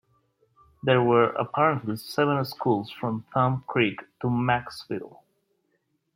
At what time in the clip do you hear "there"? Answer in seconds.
0.81-1.03